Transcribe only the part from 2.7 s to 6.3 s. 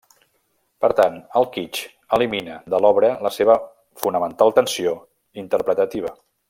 de l'obra la seva fonamental tensió interpretativa.